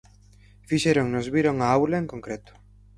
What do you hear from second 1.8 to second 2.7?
en concreto.